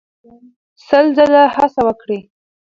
[0.87, 2.19] سل ځله هڅه وکړئ.